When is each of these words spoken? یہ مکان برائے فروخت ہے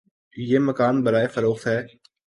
یہ 0.37 0.59
مکان 0.67 0.95
برائے 1.03 1.27
فروخت 1.33 1.67
ہے 1.67 1.79